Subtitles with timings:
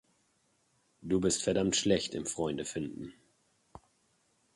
[1.03, 3.13] Du bist verdammt schlecht im Freunde finden.